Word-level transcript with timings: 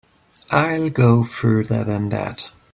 I'll 0.49 0.89
go 0.89 1.23
further 1.23 1.83
than 1.83 2.09
that. 2.09 2.49